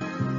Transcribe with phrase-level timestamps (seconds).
[0.00, 0.31] I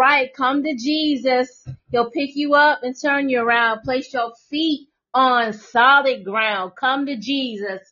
[0.00, 1.66] right, come to Jesus.
[1.92, 3.82] He'll pick you up and turn you around.
[3.84, 6.72] Place your feet on solid ground.
[6.80, 7.82] Come to Jesus.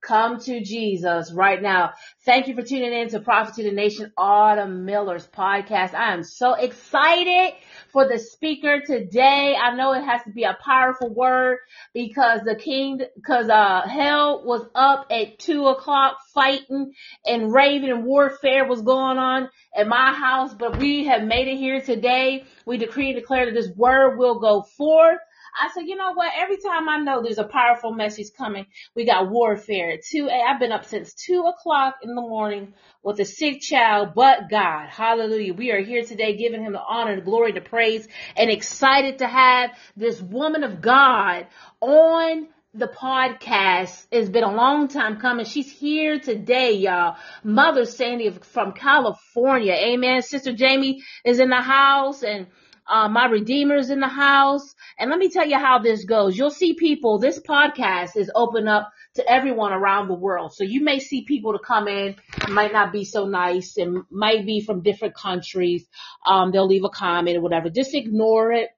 [0.00, 1.92] Come to Jesus right now.
[2.24, 5.92] Thank you for tuning in to Prophet to the Nation Autumn Miller's podcast.
[5.92, 7.54] I am so excited
[7.92, 9.56] for the speaker today.
[9.60, 11.58] I know it has to be a powerful word
[11.94, 16.92] because the king, because uh hell was up at two o'clock fighting
[17.26, 21.56] and raving and warfare was going on at my house, but we have made it
[21.56, 22.44] here today.
[22.66, 25.18] We decree and declare that this word will go forth.
[25.56, 26.32] I said, you know what?
[26.36, 29.98] Every time I know there's a powerful message coming, we got warfare.
[30.10, 34.10] Two, eh, I've been up since two o'clock in the morning with a sick child,
[34.14, 35.54] but God, hallelujah.
[35.54, 38.06] We are here today giving him the honor, the glory, the praise,
[38.36, 41.46] and excited to have this woman of God
[41.80, 44.06] on the podcast.
[44.10, 45.46] It's been a long time coming.
[45.46, 47.16] She's here today, y'all.
[47.42, 49.72] Mother Sandy from California.
[49.72, 50.22] Amen.
[50.22, 52.46] Sister Jamie is in the house and
[52.88, 54.74] uh, my Redeemer's in the house.
[54.98, 56.36] And let me tell you how this goes.
[56.36, 60.54] You'll see people, this podcast is open up to everyone around the world.
[60.54, 62.16] So you may see people to come in,
[62.48, 65.86] might not be so nice and might be from different countries.
[66.26, 67.70] Um, they'll leave a comment or whatever.
[67.70, 68.70] Just ignore it.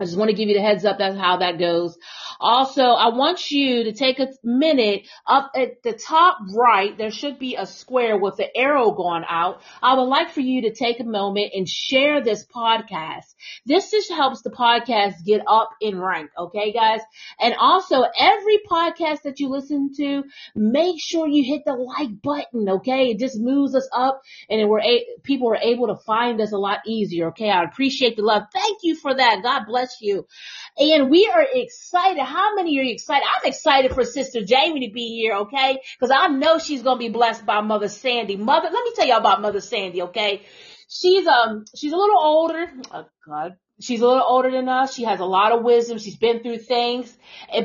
[0.00, 0.98] I just want to give you the heads up.
[0.98, 1.98] That's how that goes.
[2.40, 6.96] Also, I want you to take a minute up at the top right.
[6.96, 9.60] There should be a square with the arrow going out.
[9.82, 13.34] I would like for you to take a moment and share this podcast.
[13.66, 16.30] This just helps the podcast get up in rank.
[16.38, 17.00] Okay, guys.
[17.38, 22.68] And also every podcast that you listen to, make sure you hit the like button.
[22.68, 23.10] Okay.
[23.10, 26.58] It just moves us up and we're a- people are able to find us a
[26.58, 27.28] lot easier.
[27.28, 27.50] Okay.
[27.50, 28.44] I appreciate the love.
[28.52, 29.42] Thank you for that.
[29.42, 30.26] God bless you.
[30.78, 32.29] And we are excited.
[32.30, 33.24] How many are you excited?
[33.26, 35.80] I'm excited for Sister Jamie to be here, okay?
[35.98, 38.36] Because I know she's gonna be blessed by Mother Sandy.
[38.36, 40.42] Mother, let me tell y'all about Mother Sandy, okay?
[40.88, 42.66] She's um she's a little older.
[42.92, 43.56] Oh God.
[43.80, 44.94] She's a little older than us.
[44.94, 45.98] She has a lot of wisdom.
[45.98, 47.16] She's been through things,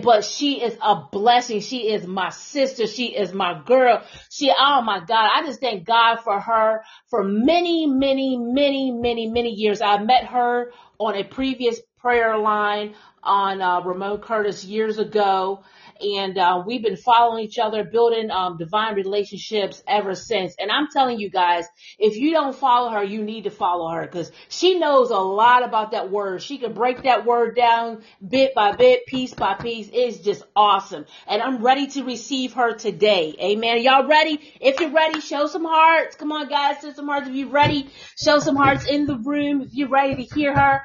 [0.01, 1.59] but she is a blessing.
[1.59, 2.88] She is my sister.
[2.88, 4.01] She is my girl.
[4.29, 5.29] She, oh my God.
[5.35, 9.81] I just thank God for her for many, many, many, many, many years.
[9.81, 12.94] I met her on a previous prayer line
[13.24, 15.62] on uh, Ramon Curtis years ago,
[16.01, 20.56] and uh, we've been following each other, building um, divine relationships ever since.
[20.59, 21.65] And I'm telling you guys,
[21.97, 25.63] if you don't follow her, you need to follow her because she knows a lot
[25.63, 26.42] about that word.
[26.42, 29.89] She can break that word down bit by bit, piece by piece.
[29.91, 31.05] It's just awesome.
[31.27, 33.36] And I'm ready to receive her today.
[33.39, 33.81] Amen.
[33.81, 34.39] Y'all ready?
[34.60, 36.15] If you're ready, show some hearts.
[36.15, 37.27] Come on, guys, show some hearts.
[37.27, 39.62] If you're ready, show some hearts in the room.
[39.62, 40.81] If you're ready to hear her,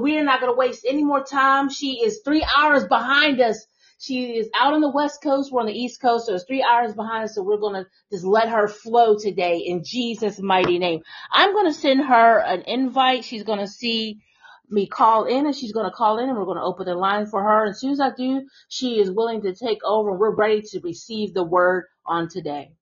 [0.00, 1.70] we are not going to waste any more time.
[1.70, 3.66] She is three hours behind us.
[3.98, 5.52] She is out on the west coast.
[5.52, 6.26] We're on the east coast.
[6.26, 7.34] So it's three hours behind us.
[7.34, 11.00] So we're going to just let her flow today in Jesus mighty name.
[11.32, 13.24] I'm going to send her an invite.
[13.24, 14.20] She's going to see
[14.68, 16.94] me call in and she's going to call in and we're going to open the
[16.94, 17.70] line for her.
[17.70, 21.34] As soon as I do, she is willing to take over we're ready to receive
[21.34, 22.72] the word on today.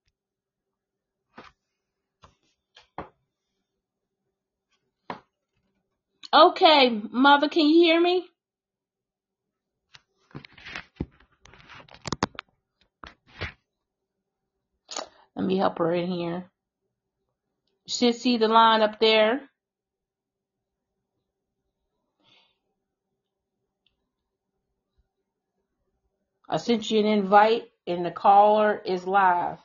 [6.33, 8.27] Okay, mother, can you hear me?
[15.37, 16.51] Let me help her in here.
[17.87, 19.41] You should see the line up there.
[26.49, 29.59] I sent you an invite and the caller is live.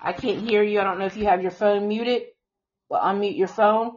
[0.00, 0.80] I can't hear you.
[0.80, 2.22] I don't know if you have your phone muted.
[2.88, 3.96] Well, unmute your phone.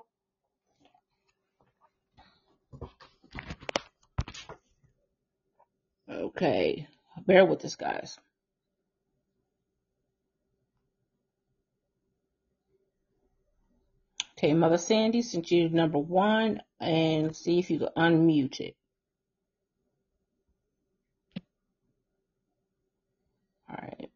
[6.10, 6.88] Okay.
[7.26, 8.18] Bear with us, guys.
[14.38, 18.76] Okay, Mother Sandy since you number one and see if you can unmute it.
[23.70, 24.12] All right.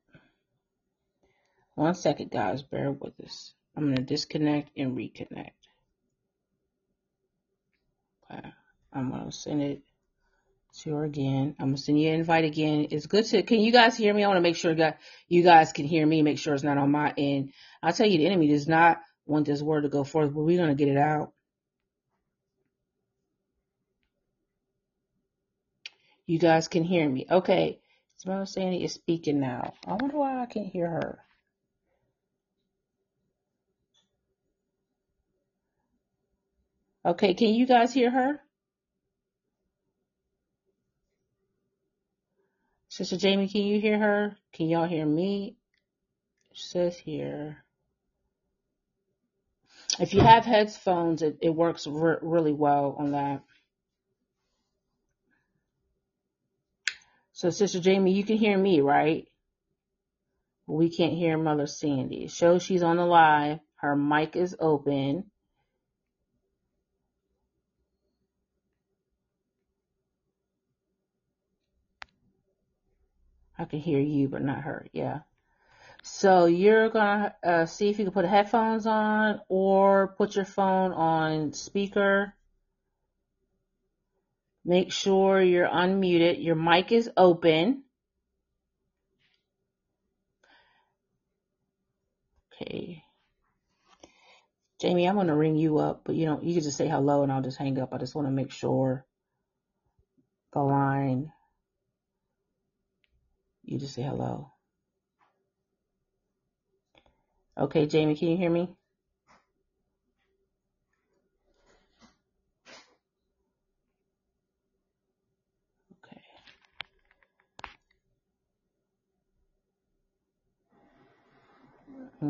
[1.76, 2.62] One second, guys.
[2.62, 3.54] Bear with us.
[3.78, 5.52] I'm going to disconnect and reconnect.
[8.30, 8.54] Okay.
[8.92, 9.82] I'm going to send it
[10.82, 11.56] to her again.
[11.60, 12.88] I'm going to send you an invite again.
[12.92, 14.24] It's good to, can you guys hear me?
[14.24, 15.00] I want to make sure that
[15.30, 17.54] you guys can hear me, make sure it's not on my end.
[17.82, 20.58] I'll tell you, the enemy does not want this word to go forth, but we're
[20.58, 21.32] going to get it out.
[26.26, 27.26] You guys can hear me.
[27.30, 27.80] Okay.
[28.18, 29.74] Smell Sandy is speaking now.
[29.88, 31.20] I wonder why I can't hear her.
[37.06, 38.42] Okay, can you guys hear her?
[42.90, 44.36] Sister Jamie, can you hear her?
[44.52, 45.56] Can y'all hear me?
[46.52, 47.64] It says here.
[50.00, 53.44] If you have headphones, it, it works re- really well on that.
[57.34, 59.28] So, Sister Jamie, you can hear me, right?
[60.68, 62.28] We can't hear Mother Sandy.
[62.28, 63.60] Show she's on the live.
[63.78, 65.32] Her mic is open.
[73.58, 74.88] I can hear you, but not her.
[74.94, 75.20] Yeah.
[76.04, 80.94] So you're gonna uh, see if you can put headphones on or put your phone
[80.94, 82.34] on speaker.
[84.66, 86.44] Make sure you're unmuted.
[86.44, 87.84] Your mic is open.
[92.54, 93.04] Okay.
[94.80, 97.32] Jamie, I'm gonna ring you up, but you know, you can just say hello and
[97.32, 97.94] I'll just hang up.
[97.94, 99.06] I just want to make sure
[100.54, 101.32] the line,
[103.64, 104.52] you just say hello.
[107.60, 108.70] Okay, Jamie, can you hear me?
[116.06, 116.22] Okay.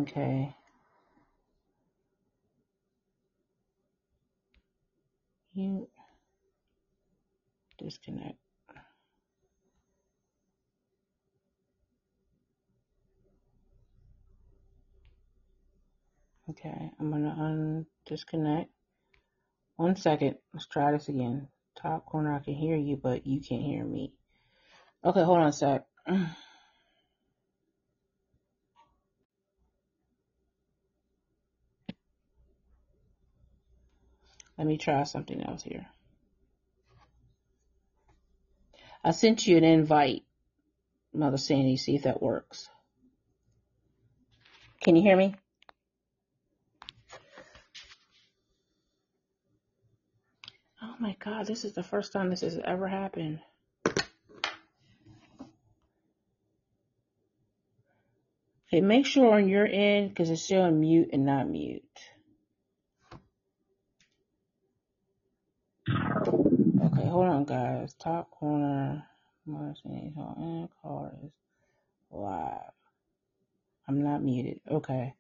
[0.02, 0.56] Okay.
[5.54, 5.88] You
[7.78, 8.38] disconnect.
[16.50, 18.72] Okay, I'm gonna un disconnect.
[19.76, 20.38] One second.
[20.52, 21.48] Let's try this again.
[21.80, 24.14] Top corner, I can hear you, but you can't hear me.
[25.06, 25.86] Okay, hold on a sec.
[34.58, 35.86] Let me try something else here.
[39.04, 40.24] I sent you an invite,
[41.14, 42.68] Mother Sandy, see if that works.
[44.82, 45.36] Can you hear me?
[51.00, 53.40] My God, this is the first time this has ever happened.
[58.68, 61.84] Okay, make sure on your end, because it's showing mute and not mute.
[65.90, 67.94] Okay, hold on, guys.
[67.96, 69.06] Top corner,
[69.48, 70.70] Sandy's on
[71.24, 71.32] is
[72.12, 72.74] live.
[73.88, 74.60] I'm not muted.
[74.70, 75.16] Okay,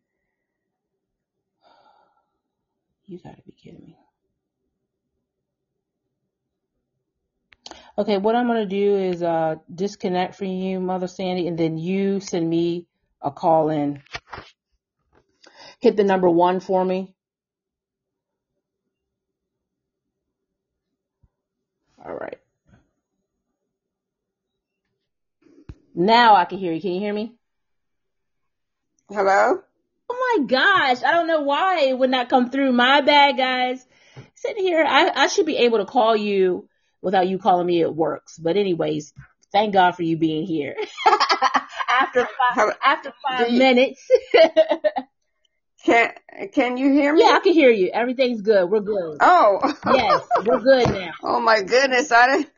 [3.05, 3.97] you gotta be kidding me.
[7.99, 12.21] Okay, what I'm gonna do is uh disconnect from you, Mother Sandy, and then you
[12.21, 12.87] send me
[13.21, 14.01] a call in.
[15.81, 17.13] Hit the number one for me.
[22.01, 22.39] All right.
[25.93, 26.79] Now I can hear you.
[26.79, 27.35] Can you hear me?
[29.09, 29.59] Hello?
[30.09, 32.71] Oh my gosh, I don't know why it would not come through.
[32.71, 33.85] My bad, guys.
[34.35, 36.68] Sitting here, I, I should be able to call you
[37.01, 37.81] without you calling me.
[37.81, 38.37] It works.
[38.37, 39.13] But anyways,
[39.51, 40.75] thank God for you being here.
[41.89, 44.01] after five, after five you, minutes.
[45.85, 46.11] can
[46.53, 47.21] can you hear me?
[47.21, 47.89] yeah, I can hear you.
[47.93, 48.69] Everything's good.
[48.69, 49.17] We're good.
[49.21, 49.59] Oh,
[49.93, 51.11] Yes, we're good now.
[51.23, 52.11] oh my goodness!
[52.11, 52.51] I, didn't-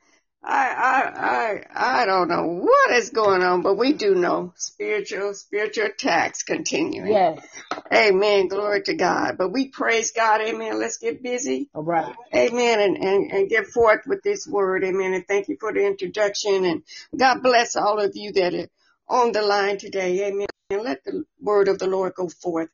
[0.43, 5.33] I I I I don't know what is going on, but we do know spiritual
[5.33, 7.11] spiritual attacks continuing.
[7.11, 7.45] Yes.
[7.93, 8.47] Amen.
[8.47, 9.37] Glory to God.
[9.37, 10.41] But we praise God.
[10.41, 10.79] Amen.
[10.79, 11.69] Let's get busy.
[11.75, 12.15] All right.
[12.33, 12.79] Amen.
[12.79, 14.83] And, and, and get forth with this word.
[14.83, 15.13] Amen.
[15.13, 16.65] And thank you for the introduction.
[16.65, 16.83] And
[17.15, 18.67] God bless all of you that are
[19.07, 20.27] on the line today.
[20.27, 20.47] Amen.
[20.69, 22.69] And let the word of the Lord go forth.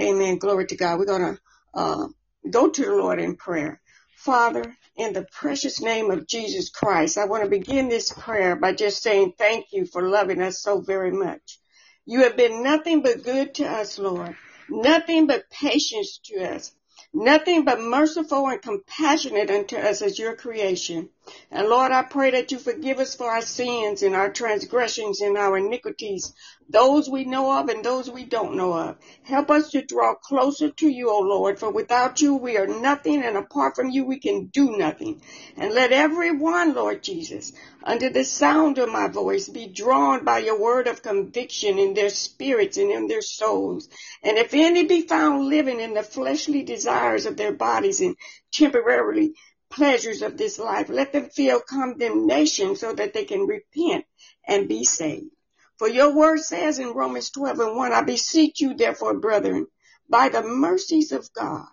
[0.00, 0.38] Amen.
[0.38, 0.98] Glory to God.
[0.98, 1.40] We're going to
[1.74, 2.06] uh,
[2.50, 3.80] go to the Lord in prayer.
[4.16, 8.72] Father, in the precious name of Jesus Christ, I want to begin this prayer by
[8.72, 11.58] just saying thank you for loving us so very much.
[12.04, 14.36] You have been nothing but good to us, Lord.
[14.68, 16.72] Nothing but patience to us.
[17.14, 21.10] Nothing but merciful and compassionate unto us as your creation.
[21.52, 25.36] And Lord, I pray that you forgive us for our sins and our transgressions and
[25.36, 26.32] our iniquities,
[26.68, 28.96] those we know of and those we don't know of.
[29.22, 33.22] Help us to draw closer to you, O Lord, for without you we are nothing
[33.22, 35.20] and apart from you we can do nothing.
[35.56, 37.52] And let everyone, Lord Jesus,
[37.84, 42.10] under the sound of my voice be drawn by your word of conviction in their
[42.10, 43.88] spirits and in their souls.
[44.22, 48.16] And if any be found living in the fleshly desires of their bodies and
[48.52, 49.34] temporarily
[49.72, 54.04] pleasures of this life, let them feel condemnation so that they can repent
[54.46, 55.30] and be saved.
[55.78, 59.66] For your word says in Romans 12 and 1, I beseech you therefore, brethren,
[60.08, 61.66] by the mercies of God,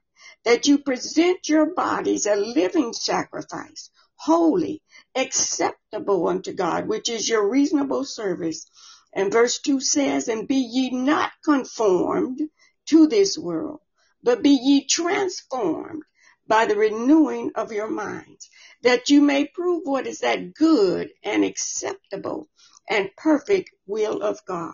[0.46, 4.82] that you present your bodies a living sacrifice, holy,
[5.14, 8.66] acceptable unto God, which is your reasonable service.
[9.14, 12.42] And verse 2 says, And be ye not conformed
[12.88, 13.82] to this world,
[14.24, 16.04] but be ye transformed
[16.50, 18.50] by the renewing of your minds,
[18.82, 22.50] that you may prove what is that good and acceptable
[22.90, 24.74] and perfect will of God.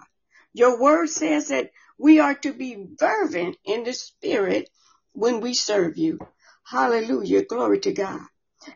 [0.54, 4.70] Your word says that we are to be fervent in the spirit
[5.12, 6.18] when we serve you.
[6.64, 7.44] Hallelujah.
[7.44, 8.22] Glory to God.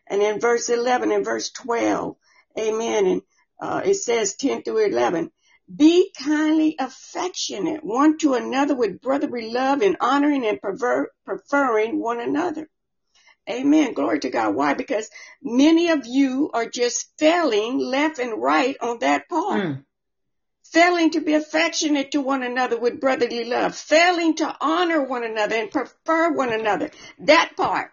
[0.05, 2.17] And in verse 11 and verse 12,
[2.59, 3.05] amen.
[3.07, 3.21] And
[3.61, 5.31] uh, it says 10 through 11,
[5.73, 12.19] be kindly affectionate one to another with brotherly love and honoring and perver- preferring one
[12.19, 12.69] another.
[13.49, 13.93] Amen.
[13.93, 14.55] Glory to God.
[14.55, 14.73] Why?
[14.73, 15.09] Because
[15.41, 19.63] many of you are just failing left and right on that part.
[19.63, 19.83] Mm.
[20.71, 23.75] Failing to be affectionate to one another with brotherly love.
[23.75, 26.91] Failing to honor one another and prefer one another.
[27.19, 27.91] That part.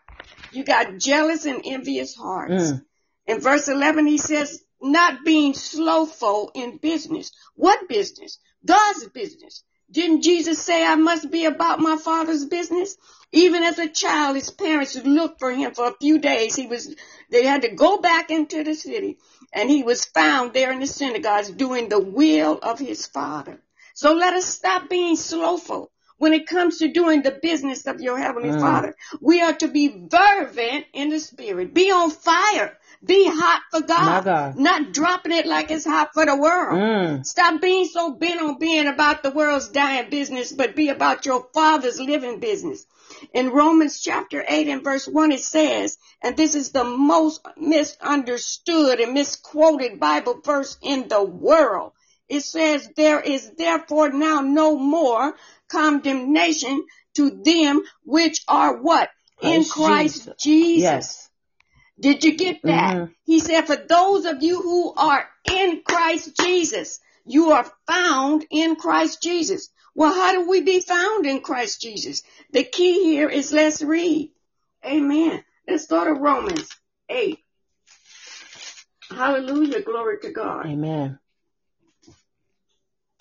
[0.52, 2.72] You got jealous and envious hearts.
[2.72, 2.84] Mm.
[3.26, 7.32] In verse 11, he says, not being slowful in business.
[7.54, 8.38] What business?
[8.64, 9.64] God's business.
[9.90, 12.96] Didn't Jesus say I must be about my father's business?
[13.32, 16.54] Even as a child, his parents would look for him for a few days.
[16.56, 16.94] He was,
[17.30, 19.18] they had to go back into the city
[19.52, 23.60] and he was found there in the synagogues doing the will of his father.
[23.94, 28.18] So let us stop being slowful when it comes to doing the business of your
[28.18, 28.60] heavenly Mm.
[28.60, 28.94] father.
[29.20, 31.74] We are to be fervent in the spirit.
[31.74, 32.76] Be on fire.
[33.06, 34.24] Be hot for God.
[34.24, 34.56] God.
[34.56, 36.78] Not dropping it like it's hot for the world.
[36.78, 37.26] Mm.
[37.26, 41.46] Stop being so bent on being about the world's dying business, but be about your
[41.54, 42.84] father's living business.
[43.32, 48.98] In Romans chapter 8 and verse 1 it says, and this is the most misunderstood
[49.00, 51.92] and misquoted Bible verse in the world.
[52.28, 55.36] It says, there is therefore now no more
[55.68, 59.10] condemnation to them which are what?
[59.40, 60.42] In Christ Christ Jesus.
[60.42, 60.82] Jesus.
[60.82, 61.25] Yes.
[61.98, 62.96] Did you get that?
[62.98, 63.14] Mhm.
[63.24, 68.76] He said, for those of you who are in Christ Jesus, you are found in
[68.76, 69.70] Christ Jesus.
[69.94, 72.22] Well, how do we be found in Christ Jesus?
[72.52, 74.30] The key here is let's read.
[74.84, 75.42] Amen.
[75.66, 76.68] Let's go to Romans
[77.08, 77.38] 8.
[79.10, 79.80] Hallelujah.
[79.82, 80.66] Glory to God.
[80.66, 81.18] Amen.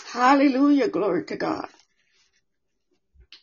[0.05, 0.89] Hallelujah.
[0.89, 1.67] Glory to God.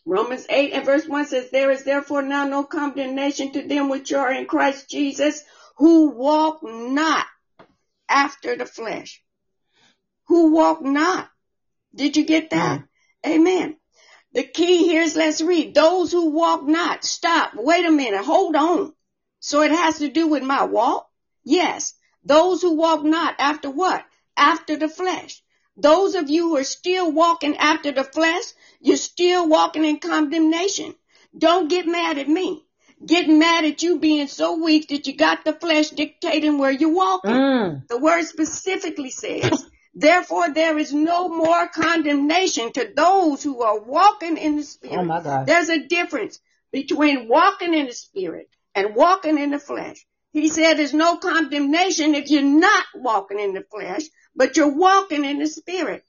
[0.05, 4.13] Romans 8 and verse 1 says, There is therefore now no condemnation to them which
[4.13, 5.43] are in Christ Jesus,
[5.77, 7.27] who walk not
[8.09, 9.23] after the flesh.
[10.27, 11.31] Who walk not.
[11.95, 12.81] Did you get that?
[13.25, 13.31] Hmm.
[13.31, 13.77] Amen.
[14.33, 15.75] The key here is let's read.
[15.75, 17.05] Those who walk not.
[17.05, 17.53] Stop.
[17.55, 18.25] Wait a minute.
[18.25, 18.95] Hold on.
[19.41, 21.09] So it has to do with my walk?
[21.45, 21.95] Yes.
[22.25, 24.05] Those who walk not after what?
[24.37, 25.43] After the flesh.
[25.77, 28.45] Those of you who are still walking after the flesh,
[28.83, 30.95] you're still walking in condemnation.
[31.37, 32.65] Don't get mad at me.
[33.05, 36.95] Get mad at you being so weak that you got the flesh dictating where you're
[36.95, 37.33] walking.
[37.33, 37.89] Mm.
[37.89, 39.65] The word specifically says,
[39.95, 44.99] therefore there is no more condemnation to those who are walking in the spirit.
[44.99, 45.47] Oh my God.
[45.47, 46.39] There's a difference
[46.73, 50.05] between walking in the spirit and walking in the flesh.
[50.33, 54.03] He said there's no condemnation if you're not walking in the flesh,
[54.35, 56.05] but you're walking in the spirit.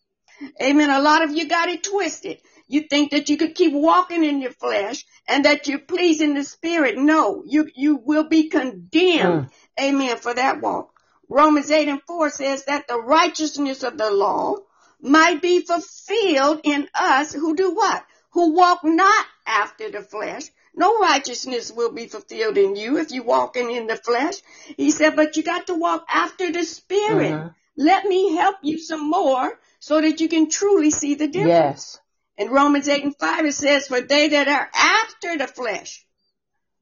[0.62, 0.90] Amen.
[0.90, 2.40] A lot of you got it twisted.
[2.68, 6.44] You think that you could keep walking in your flesh and that you're pleasing the
[6.44, 6.98] spirit.
[6.98, 9.50] No, you, you will be condemned.
[9.80, 10.18] Amen.
[10.18, 10.92] For that walk.
[11.30, 14.56] Romans 8 and 4 says that the righteousness of the law
[15.02, 18.06] might be fulfilled in us who do what?
[18.32, 20.44] Who walk not after the flesh.
[20.76, 24.36] No righteousness will be fulfilled in you if you're walking in the flesh.
[24.78, 27.34] He said, but you got to walk after the spirit.
[27.34, 27.54] Mhm.
[27.78, 31.48] Let me help you some more so that you can truly see the difference.
[31.50, 32.00] Yes.
[32.38, 36.06] In Romans 8 and 5 it says, for they that are after the flesh,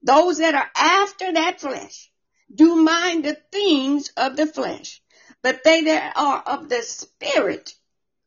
[0.02, 2.12] those that are after that flesh,
[2.54, 5.02] do mind the things of the flesh.
[5.42, 7.74] But they that are of the spirit,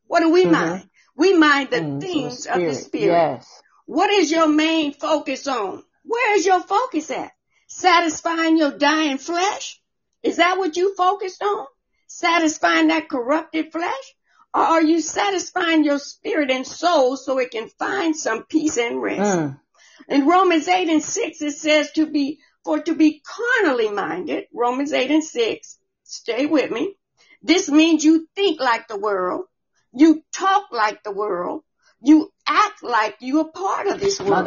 [0.06, 0.52] what do we Mhm.
[0.52, 0.90] mind?
[1.16, 3.04] We mind the Mm, things the of the spirit.
[3.06, 3.62] Yes.
[3.86, 5.84] What is your main focus on?
[6.04, 7.32] Where is your focus at?
[7.68, 9.80] Satisfying your dying flesh?
[10.22, 11.66] Is that what you focused on?
[12.06, 14.14] Satisfying that corrupted flesh?
[14.54, 19.02] Or are you satisfying your spirit and soul so it can find some peace and
[19.02, 19.36] rest?
[19.36, 19.60] Mm.
[20.08, 24.92] In Romans 8 and 6 it says to be, for to be carnally minded, Romans
[24.92, 26.94] 8 and 6, stay with me.
[27.42, 29.46] This means you think like the world,
[29.92, 31.62] you talk like the world,
[32.00, 34.46] you act like you are part of this world.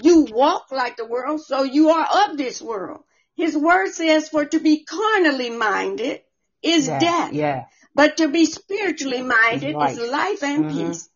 [0.00, 3.00] You walk like the world, so you are of this world.
[3.34, 6.20] His word says for to be carnally minded
[6.62, 6.98] is Yeah.
[6.98, 7.64] death, Yeah.
[7.94, 9.98] But to be spiritually minded Life.
[9.98, 10.72] is life and Mhm.
[10.72, 11.08] peace.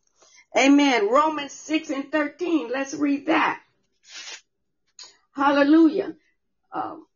[0.56, 1.08] Amen.
[1.08, 2.68] Romans 6 and 13.
[2.68, 3.60] Let's read that.
[5.34, 6.14] Hallelujah.
[6.72, 7.06] Um,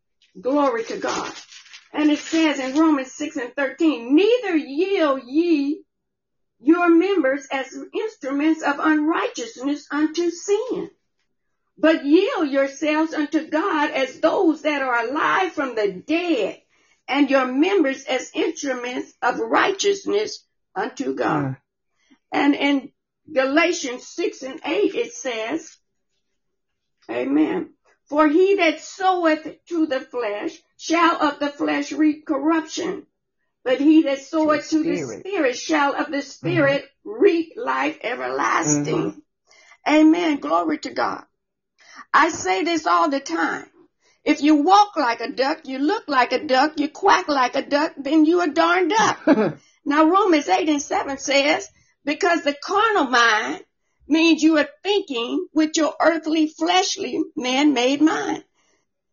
[0.40, 1.32] glory to God.
[1.92, 5.84] And it says in Romans 6 and 13, neither yield ye
[6.58, 10.90] your members as instruments of unrighteousness unto sin,
[11.78, 16.60] but yield yourselves unto God as those that are alive from the dead,
[17.08, 21.44] and your members as instruments of righteousness unto God.
[21.44, 21.56] Mm.
[22.32, 22.92] And in
[23.32, 25.76] Galatians 6 and 8 it says,
[27.10, 27.70] Amen.
[28.08, 33.06] For he that soweth to the flesh shall of the flesh reap corruption,
[33.64, 35.56] but he that soweth to the Spirit.
[35.56, 38.84] shall of the spirit reap life everlasting.
[38.84, 39.18] Mm-hmm.
[39.88, 40.36] Amen.
[40.38, 41.24] Glory to God.
[42.12, 43.66] I say this all the time.
[44.26, 47.62] If you walk like a duck, you look like a duck, you quack like a
[47.62, 49.20] duck, then you a darn duck.
[49.84, 51.70] Now Romans 8 and 7 says,
[52.04, 53.64] because the carnal mind
[54.08, 58.42] means you are thinking with your earthly, fleshly, man-made mind.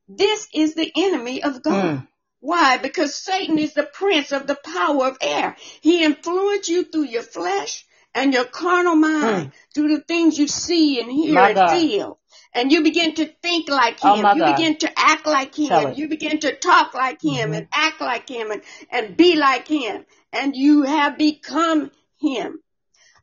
[0.07, 1.73] This is the enemy of God.
[1.75, 2.07] Mm.
[2.39, 2.77] Why?
[2.77, 5.55] Because Satan is the prince of the power of air.
[5.81, 10.99] He influences you through your flesh and your carnal mind, through the things you see
[10.99, 11.35] and hear Mm.
[11.35, 11.79] My and God.
[11.79, 12.19] feel.
[12.55, 14.25] And you begin to think like him.
[14.25, 14.55] Oh, you God.
[14.55, 15.93] begin to act like him.
[15.95, 17.57] You begin to talk like him Mhm.
[17.57, 18.61] and act like him and,
[18.91, 20.05] and be like him.
[20.31, 22.59] And you have become him.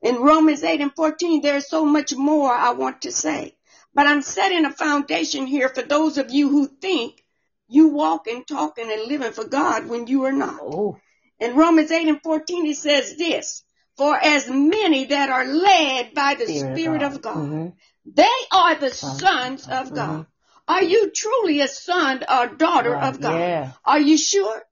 [0.02, 3.54] In Romans 8 and 14, there's so much more I want to say.
[3.94, 7.22] But I'm setting a foundation here for those of you who think
[7.68, 10.58] you walking, talking, and living for God when you are not.
[10.60, 10.98] Oh,
[11.38, 13.62] In Romans 8 and 14, it says this,
[13.96, 17.72] For as many that are led by the Spirit, of God, Mhm.
[18.14, 20.26] They are the sons of God.
[20.68, 23.38] Are you truly a son or daughter of God?
[23.38, 23.72] Yeah.
[23.84, 24.62] Are you sure?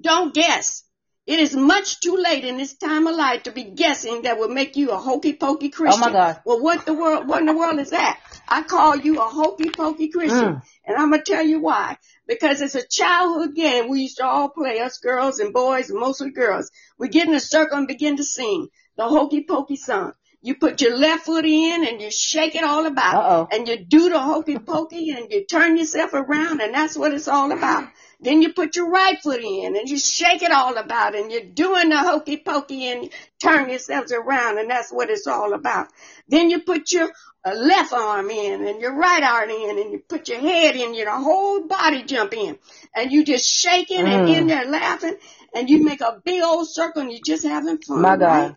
[0.00, 0.82] Don't guess.
[1.26, 4.48] It is much too late in this time of life to be guessing that will
[4.48, 6.00] make you a hokey pokey Christian.
[6.00, 6.40] Oh, my God.
[6.44, 8.20] Well, what the world, what in the world is that?
[8.46, 10.56] I call you a hokey pokey Christian.
[10.56, 10.62] Mm.
[10.84, 11.98] And I'm going to tell you why.
[12.28, 15.98] Because it's a childhood game we used to all play, us girls and boys, and
[15.98, 16.70] mostly girls.
[16.96, 20.12] We get in a circle and begin to sing the hokey pokey song.
[20.46, 23.14] You put your left foot in and you shake it all about.
[23.16, 23.48] Uh-oh.
[23.50, 27.26] And you do the hokey pokey and you turn yourself around and that's what it's
[27.26, 27.88] all about.
[28.20, 31.42] Then you put your right foot in and you shake it all about and you're
[31.64, 33.10] doing the hokey pokey and
[33.42, 35.88] turn yourselves around and that's what it's all about.
[36.28, 37.10] Then you put your
[37.44, 40.94] uh, left arm in and your right arm in and you put your head in,
[40.94, 42.56] your whole body jump in
[42.94, 44.36] and you just shaking and Mm.
[44.36, 45.16] in there laughing
[45.54, 48.00] and you make a big old circle and you're just having fun.
[48.00, 48.26] My God.
[48.26, 48.56] right?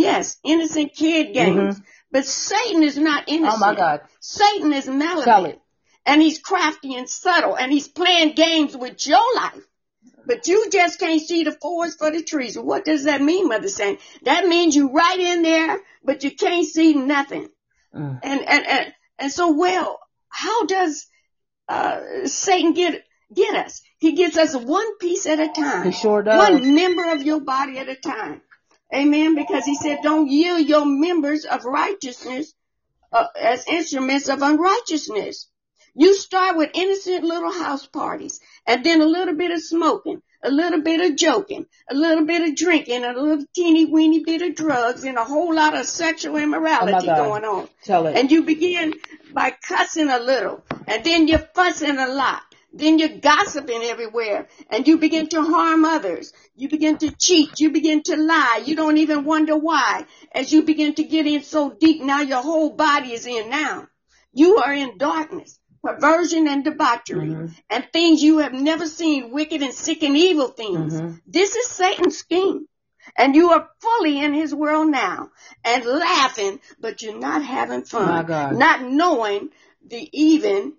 [0.00, 1.78] Yes, innocent kid games.
[1.78, 1.84] Mhm.
[2.10, 3.62] But Satan is not innocent.
[3.62, 4.00] Oh my God.
[4.20, 5.60] Satan is malevolent.
[6.06, 9.62] And he's crafty and subtle and he's playing games with your life.
[10.26, 12.58] But you just can't see the forest for the trees.
[12.58, 14.00] What does that mean, Mother Saint?
[14.22, 17.48] That means you right in there, but you can't see nothing.
[17.94, 18.20] Mm.
[18.22, 21.06] And and and, and so well, how does
[21.68, 23.82] uh, Satan get get us?
[23.98, 25.84] He gets us one piece at a time.
[25.84, 26.38] He sure does.
[26.38, 28.40] One member of your body at a time.
[28.94, 29.34] Amen.
[29.34, 32.52] Because he said, don't yield your members of righteousness
[33.12, 35.48] uh, as instruments of unrighteousness.
[35.94, 40.50] You start with innocent little house parties and then a little bit of smoking, a
[40.50, 44.54] little bit of joking, a little bit of drinking, a little teeny weeny bit of
[44.54, 47.16] drugs and a whole lot of sexual immorality God.
[47.16, 47.68] going on.
[47.82, 48.16] Tell it.
[48.16, 48.94] And you begin
[49.32, 52.42] by cussing a little, and then you're fussing a lot.
[52.72, 56.32] Then you're gossiping everywhere, and you begin to harm others.
[56.54, 57.58] You begin to cheat.
[57.58, 58.62] You begin to lie.
[58.64, 60.06] You don't even wonder why.
[60.32, 63.88] As you begin to get in so deep, now your whole body is in now.
[64.32, 67.54] You are in darkness, perversion and debauchery, Mhm.
[67.68, 70.94] and things you have never seen, wicked and sick and evil things.
[70.94, 71.20] Mhm.
[71.26, 72.66] This is Satan's scheme.
[73.16, 75.30] And you are fully in his world now
[75.64, 78.06] and laughing, but you're not having fun.
[78.58, 79.48] Not knowing
[79.84, 80.74] the even,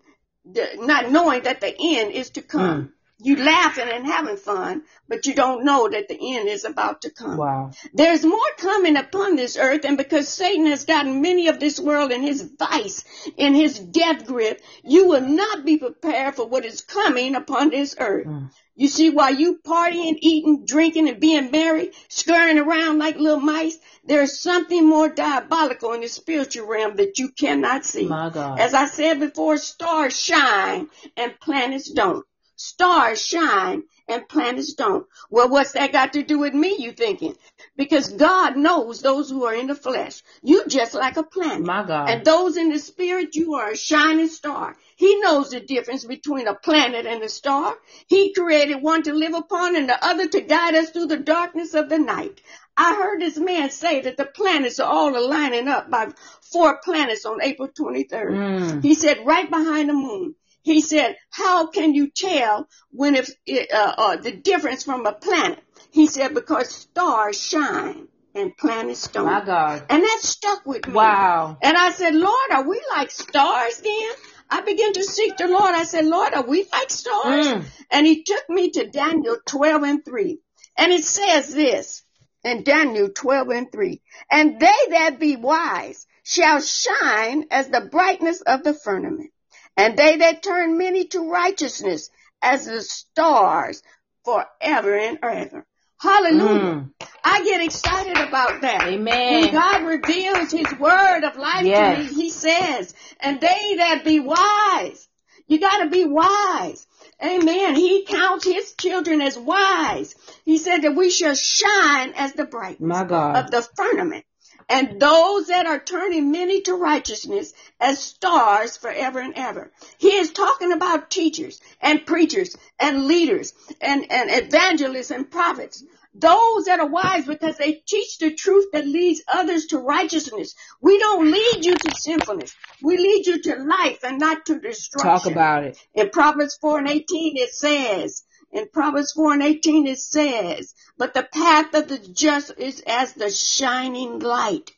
[0.45, 2.83] not knowing that the end is to come.
[2.83, 2.91] Mm.
[3.23, 7.11] You laughing and having fun, but you don't know that the end is about to
[7.11, 7.37] come.
[7.37, 7.71] Wow.
[7.93, 12.11] There's more coming upon this earth, and because Satan has gotten many of this world
[12.11, 13.03] in his vice,
[13.37, 17.95] in his death grip, you will not be prepared for what is coming upon this
[17.99, 18.25] earth.
[18.25, 18.49] Mm.
[18.75, 23.77] You see, while you partying, eating, drinking, and being merry, scurrying around like little mice,
[24.03, 28.07] there's something more diabolical in the spiritual realm that you cannot see.
[28.07, 28.59] My God.
[28.59, 32.25] As I said before, stars shine and planets don't.
[32.63, 35.07] Stars shine and planets don't.
[35.31, 37.35] Well, what's that got to do with me, you thinking?
[37.75, 40.21] Because God knows those who are in the flesh.
[40.43, 41.65] You just like a planet.
[41.65, 42.09] My God.
[42.09, 44.77] And those in the spirit, you are a shining star.
[44.95, 47.75] He knows the difference between a planet and a star.
[48.05, 51.73] He created one to live upon and the other to guide us through the darkness
[51.73, 52.41] of the night.
[52.77, 56.09] I heard this man say that the planets are all aligning up by
[56.41, 58.09] four planets on April 23rd.
[58.11, 58.83] Mm.
[58.83, 60.35] He said right behind the moon.
[60.63, 65.59] He said, how can you tell when if, uh, uh, the difference from a planet?
[65.91, 69.25] He said, because stars shine and planets don't.
[69.25, 69.83] My God.
[69.89, 70.93] And that stuck with me.
[70.93, 71.57] Wow.
[71.61, 74.11] And I said, Lord, are we like stars then?
[74.49, 75.73] I began to seek the Lord.
[75.73, 77.47] I said, Lord, are we like stars?
[77.47, 77.65] Mm.
[77.89, 80.39] And he took me to Daniel 12 and 3.
[80.77, 82.03] And it says this
[82.43, 84.01] in Daniel 12 and 3.
[84.29, 89.31] And they that be wise shall shine as the brightness of the firmament.
[89.77, 92.09] And they that turn many to righteousness
[92.41, 93.81] as the stars
[94.25, 95.65] forever and ever.
[95.99, 96.75] Hallelujah.
[96.75, 96.91] Mm.
[97.23, 98.87] I get excited about that.
[98.87, 99.41] Amen.
[99.41, 101.77] When God reveals his word of life Yes.
[101.77, 105.07] to me, he says, and they that be wise,
[105.47, 106.87] you gotta be wise.
[107.23, 107.75] Amen.
[107.75, 110.15] He counts his children as wise.
[110.43, 113.45] He said that we shall shine as the brightness My God.
[113.45, 114.25] of the firmament.
[114.69, 119.71] And those that are turning many to righteousness as stars forever and ever.
[119.97, 125.83] He is talking about teachers and preachers and leaders and, and evangelists and prophets.
[126.13, 130.55] Those that are wise because they teach the truth that leads others to righteousness.
[130.81, 132.53] We don't lead you to sinfulness.
[132.81, 135.09] We lead you to life and not to destruction.
[135.09, 135.77] Talk about it.
[135.93, 141.13] In Proverbs 4 and 18 it says, in Proverbs 4 and 18 it says, but
[141.13, 144.71] the path of the just is as the shining light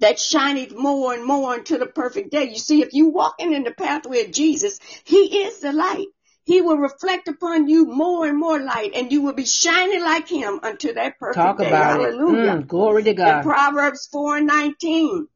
[0.00, 2.44] that shineth more and more unto the perfect day.
[2.44, 6.06] You see, if you walking in the pathway of Jesus, He is the light.
[6.44, 10.28] He will reflect upon you more and more light and you will be shining like
[10.28, 11.68] Him unto that perfect Talk day.
[11.68, 12.14] about it.
[12.14, 12.52] Hallelujah.
[12.52, 13.44] Mm, glory to God.
[13.44, 15.28] In Proverbs 4 and 19.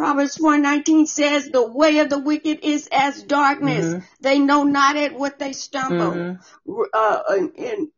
[0.00, 3.84] Proverbs 4 and 19 says, the way of the wicked is as darkness.
[3.84, 4.02] Mhm.
[4.22, 6.12] They know not at what they stumble.
[6.12, 6.38] Mhm.
[6.94, 7.90] Uh, in, in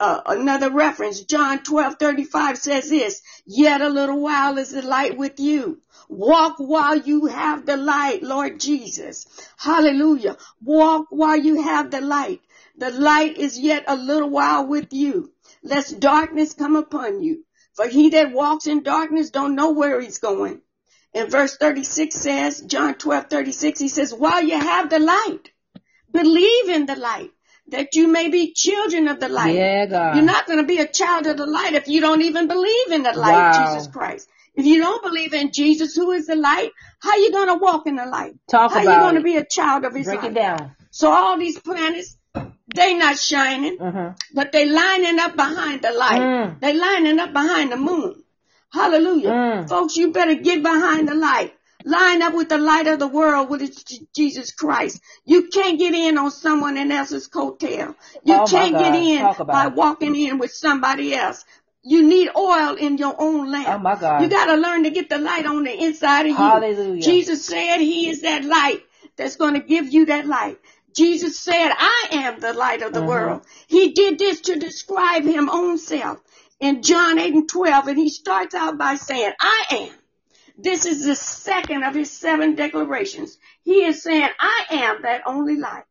[0.00, 5.38] uh, another reference, John 12:35 says this, yet a little while is the light with
[5.38, 5.80] you.
[6.08, 9.26] Walk while you have the light, Lord Jesus.
[9.58, 10.38] Hallelujah.
[10.64, 12.40] Walk while you have the light.
[12.78, 15.30] The light is yet a little while with you,
[15.62, 17.44] lest darkness come upon you.
[17.74, 20.62] For he that walks in darkness don't know where he's going.
[21.14, 25.50] And verse 36 says, John 12, 36, he says, while you have the light,
[26.12, 27.30] believe in the light,
[27.68, 29.54] that you may be children of the light.
[29.54, 30.16] Yeah, God.
[30.16, 32.90] You're not going to be a child of the light if you don't even believe
[32.92, 33.74] in the light, Wow.
[33.74, 34.28] Jesus Christ.
[34.54, 36.70] If you don't believe in Jesus, who is the light,
[37.00, 38.34] how you going to walk in the light?
[38.50, 40.32] Talk how you going to be a child of his Break light?
[40.32, 40.72] it down.
[40.90, 42.16] So all these planets,
[42.74, 44.14] they not shining, Mm-hmm.
[44.34, 46.20] but they lining up behind the light.
[46.20, 46.60] Mm.
[46.60, 48.19] They lining up behind the moon.
[48.72, 49.30] Hallelujah.
[49.30, 49.68] Mm.
[49.68, 51.54] Folks, you better get behind the light.
[51.84, 55.00] Line up with the light of the world, which is Jesus Christ.
[55.24, 57.94] You can't get in on someone else's coattail.
[58.24, 59.74] You Oh, can't get in by it.
[59.74, 61.44] walking in with somebody else.
[61.82, 63.68] You need oil in your own lamp.
[63.68, 64.22] Oh, my God.
[64.22, 66.36] You gotta learn to get the light on the inside of you.
[66.36, 67.02] Hallelujah.
[67.02, 68.82] Jesus said he is that light
[69.16, 70.58] that's gonna give you that light.
[70.94, 73.06] Jesus said, I am the light of the Mhm.
[73.08, 73.42] world.
[73.68, 76.18] He did this to describe him own self
[76.60, 77.88] in John 8 and 12.
[77.88, 79.94] And he starts out by saying, I am.
[80.58, 83.38] This is the second of his seven declarations.
[83.62, 85.84] He is saying, I am that only light.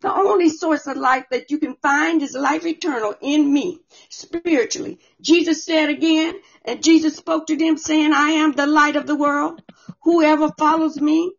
[0.00, 3.78] The only source of life that you can find is life eternal in me,
[4.10, 4.98] spiritually.
[5.20, 6.34] Jesus said again,
[6.64, 9.62] and Jesus spoke to them saying, I am the light of the world.
[10.02, 11.32] Whoever follows me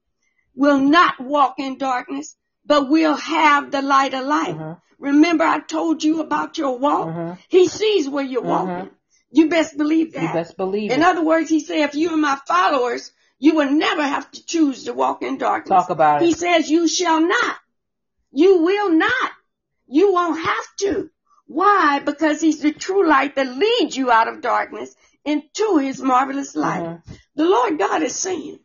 [0.55, 2.36] will not walk in darkness,
[2.67, 4.55] but we'll have the light of life.
[4.55, 4.81] Mhm.
[4.99, 7.07] Remember I told you about your walk?
[7.07, 7.37] Mhm.
[7.47, 8.89] He sees where you're walking.
[9.31, 10.21] You best believe that.
[10.23, 11.05] You best believe In it.
[11.05, 14.85] other words, he said, if you are my followers, you will never have to choose
[14.85, 15.77] to walk in darkness.
[15.81, 16.37] Talk about He it.
[16.37, 17.55] says, you shall not.
[18.31, 19.31] You will not.
[19.87, 21.09] You won't have to.
[21.45, 21.99] Why?
[21.99, 26.83] Because he's the true light that leads you out of darkness into his marvelous light.
[26.83, 27.01] Mhm.
[27.35, 28.59] The Lord God is saying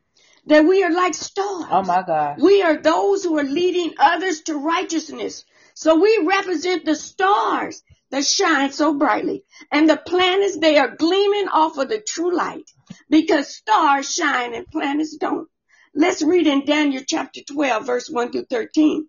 [0.46, 1.66] that we are like stars.
[1.70, 2.40] Oh my God.
[2.40, 5.44] We are those who are leading others to righteousness.
[5.74, 9.44] So we represent the stars that shine so brightly.
[9.70, 12.70] And the planets, they are gleaming off of the true light
[13.08, 15.48] because stars shine and planets don't.
[15.94, 19.06] Let's read in Daniel chapter 12, verse 1 through 13.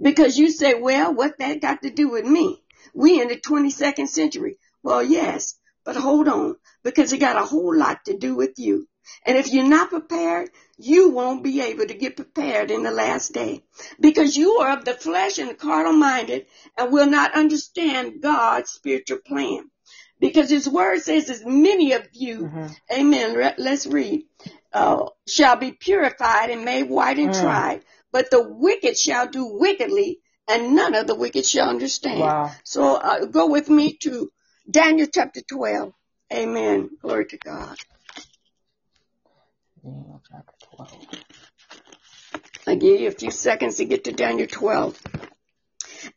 [0.00, 2.62] Because you say, well, what that got to do with me?
[2.94, 4.58] We in the 22nd century.
[4.82, 8.88] Well, yes, but hold on, because it got a whole lot to do with you.
[9.26, 13.32] And if you're not prepared, you won't be able to get prepared in the last
[13.32, 13.62] day
[14.00, 19.18] because you are of the flesh and carnal minded and will not understand God's spiritual
[19.18, 19.70] plan.
[20.20, 22.76] Because his word says as many of you, Mhm.
[22.92, 24.26] amen, re- let's read,
[24.72, 27.40] uh, shall be purified and made white and Mm.
[27.40, 32.20] tried, but the wicked shall do wickedly and none of the wicked shall understand.
[32.20, 32.50] Wow.
[32.64, 34.30] So uh, go with me to
[34.70, 35.92] Daniel chapter 12.
[36.32, 36.90] Amen.
[37.00, 37.76] Glory to God.
[39.82, 41.06] Daniel chapter 12.
[42.68, 45.00] I give you a few seconds to get to Daniel 12.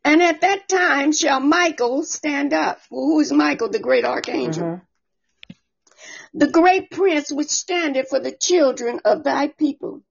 [0.03, 2.79] And at that time shall Michael stand up.
[2.91, 4.63] Well, who is Michael, the great archangel?
[4.63, 4.81] Mhm.
[6.33, 10.03] The great prince which standeth for the children of thy people.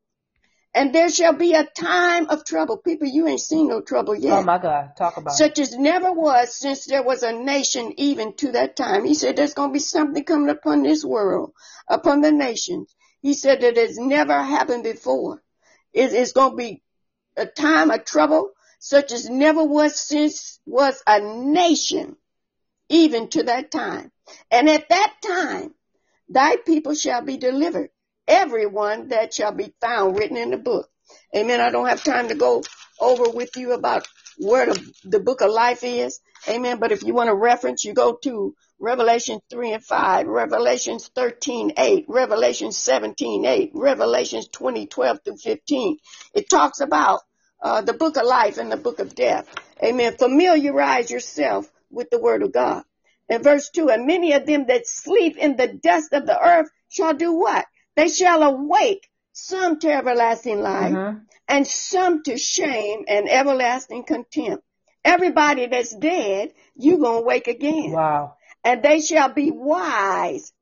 [0.75, 2.79] And there shall be a time of trouble.
[2.79, 4.33] People, you ain't seen no trouble yet.
[4.33, 4.97] Oh my God.
[4.97, 5.37] Talk about it.
[5.37, 9.05] such as never was since there was a nation even to that time.
[9.05, 11.53] He said there's going to be something coming upon this world,
[11.87, 12.93] upon the nations.
[13.25, 15.43] He said that it's never happened before.
[15.95, 16.83] It is going to be
[17.39, 22.19] a time of trouble such as never was since was a nation
[22.91, 24.13] even to that time.
[24.51, 25.75] And at that time,
[26.29, 27.89] thy people shall be delivered,
[28.29, 30.91] everyone that shall be found written in the book.
[31.35, 31.63] Amen.
[31.63, 32.63] I don't have time to go
[33.01, 34.07] over with you about
[34.39, 36.21] where the, the book of life is.
[36.49, 36.79] Amen.
[36.79, 41.73] But if you want a reference, you go to Revelation 3 and 5, Revelations 13,
[41.77, 45.99] 8, Revelations 17, 8, Revelations 20, 12 through 15.
[46.35, 47.21] It talks about
[47.63, 49.49] uh, the book of life and the book of death.
[49.83, 50.17] Amen.
[50.17, 52.83] Familiarize yourself with the word of God.
[53.29, 56.69] In verse 2, and many of them that sleep in the dust of the earth
[56.91, 57.65] shall do what?
[57.97, 61.27] They shall awake, some to everlasting life, Mhm.
[61.49, 64.65] and some to shame and everlasting contempt.
[65.05, 67.93] Everybody that's dead, you gonna wake again.
[67.93, 68.37] Wow.
[68.65, 70.53] And they shall be wise.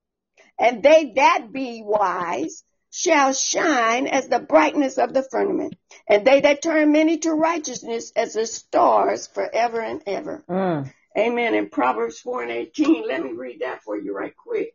[0.59, 5.75] And they that be wise shall shine as the brightness of the firmament.
[6.09, 10.45] And they that turn many to righteousness as the stars forever and ever.
[10.49, 10.93] Mm.
[11.17, 11.55] Amen.
[11.55, 14.75] In Proverbs 4 and 18, let me read that for you right quick.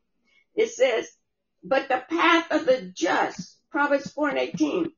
[0.56, 1.12] It says,
[1.64, 4.92] but the path of the just, Proverbs 4 and 18,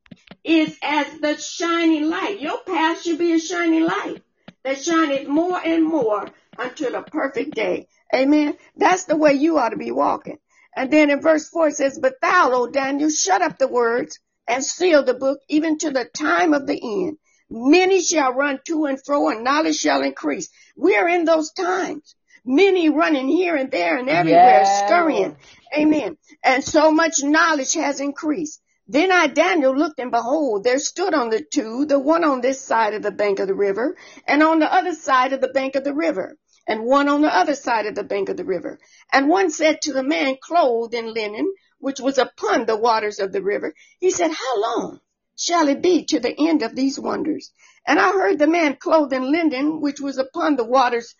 [0.44, 2.40] is as the shining light.
[2.40, 4.22] Your path should be a shining light
[4.64, 6.28] that shineth more and more
[6.58, 7.88] until the perfect day.
[8.14, 8.58] Amen.
[8.76, 10.38] That's the way you ought to be walking.
[10.76, 14.20] And then in verse 4 it says, But thou, O Daniel, shut up the words
[14.48, 17.18] and seal the book even to the time of the end.
[17.50, 20.50] Many shall run to and fro and knowledge shall increase.
[20.78, 22.16] We are in those times.
[22.46, 25.38] Many running here and there and everywhere, scurrying.
[25.78, 26.18] Amen.
[26.44, 28.62] And so much knowledge has increased.
[28.88, 32.60] Then I, Daniel, looked and behold, there stood on the two, the one on this
[32.60, 33.96] side of the bank of the river
[34.28, 37.36] and on the other side of the bank of the river and one on the
[37.36, 38.80] other side of the bank of the river.
[39.14, 43.32] And one said to the man clothed in linen, which was upon the waters of
[43.32, 45.00] the river, he said, how long
[45.36, 47.52] shall it be to the end of these wonders?
[47.86, 51.14] And I heard the man clothed in linen, which was upon the waters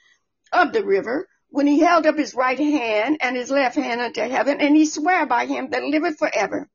[0.52, 4.22] of the river, when he held up his right hand and his left hand unto
[4.22, 6.70] heaven, and he sware by him that liveth forever,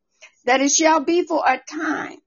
[0.44, 2.18] that it shall be for a time,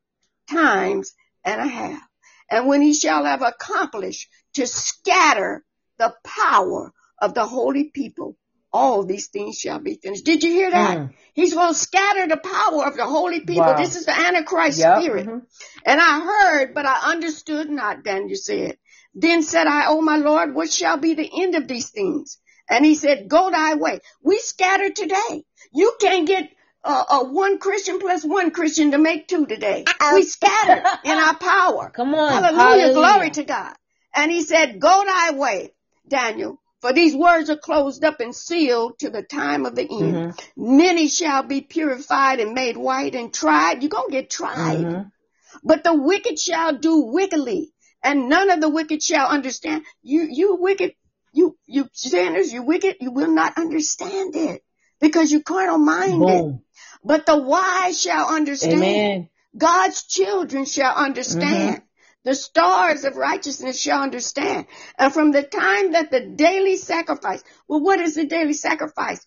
[0.49, 2.01] times and a half.
[2.49, 5.63] And when he shall have accomplished to scatter
[5.97, 8.37] the power of the holy people,
[8.71, 10.25] all these things shall be finished.
[10.25, 10.97] Did you hear that?
[10.97, 11.13] Mm.
[11.33, 13.63] He's going to scatter the power of the holy people.
[13.63, 13.77] Wow.
[13.77, 15.01] This is the Antichrist Yep.
[15.01, 15.27] spirit.
[15.27, 15.41] Mhm.
[15.85, 18.77] And I heard, but I understood not, Daniel said.
[19.19, 22.37] Then said I, O my Lord, what shall be the end of these things?
[22.69, 23.99] And he said, go thy way.
[24.23, 25.43] We scattered today.
[25.73, 26.49] You can't get
[26.83, 29.85] uh, uh, one Christian plus one Christian to make two today.
[30.13, 31.91] We scattered in our power.
[31.95, 32.43] Come on.
[32.43, 32.61] Hallelujah.
[32.61, 32.93] Hallelujah.
[32.93, 33.73] Glory to God.
[34.15, 35.73] And he said, go thy way,
[36.07, 40.33] Daniel, for these words are closed up and sealed to the time of the end.
[40.33, 40.39] Mhm.
[40.57, 43.81] Many shall be purified and made white and tried.
[43.81, 44.77] You're going to get tried.
[44.85, 45.11] Mhm.
[45.63, 47.73] But the wicked shall do wickedly,
[48.03, 49.83] and none of the wicked shall understand.
[50.01, 50.93] You, you wicked,
[51.33, 54.63] you, you sinners, you wicked, you will not understand it
[54.99, 56.59] because you carnal minded.
[57.03, 58.83] But the wise shall understand.
[58.83, 59.29] Amen.
[59.57, 61.77] God's children shall understand.
[61.77, 61.83] Mm-hmm.
[62.23, 64.67] The stars of righteousness shall understand.
[64.97, 69.25] And from the time that the daily sacrifice, well, what is the daily sacrifice?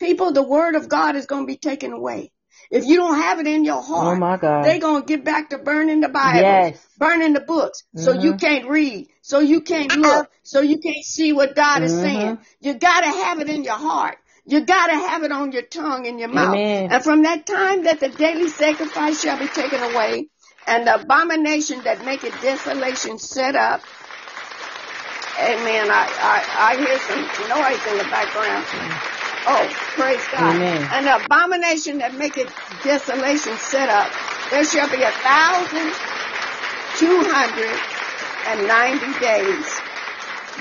[0.00, 2.32] People, the word of God is going to be taken away.
[2.70, 4.64] If you don't have it in your heart, Oh my God.
[4.64, 6.78] they're going to get back to burning the Bible, Yes.
[6.96, 7.82] burning the books.
[7.96, 8.40] So you Mhm.
[8.40, 12.00] can't read, so you can't look, so you can't see what God is Mhm.
[12.00, 12.38] saying.
[12.60, 14.18] You got to have it in your heart.
[14.46, 16.54] You got to have it on your tongue and your mouth.
[16.54, 16.88] Amen.
[16.92, 20.28] And from that time that the daily sacrifice shall be taken away,
[20.66, 23.82] and the abomination that maketh desolation set up.
[25.38, 25.90] Amen.
[25.90, 29.19] I, I, I hear some noise in the background.
[29.46, 30.56] Oh, praise God.
[30.56, 31.04] Amen.
[31.04, 32.52] The abomination that maketh
[32.84, 34.10] desolation set up,
[34.50, 35.90] there shall be a thousand
[36.98, 37.74] two hundred
[38.46, 39.80] and ninety days.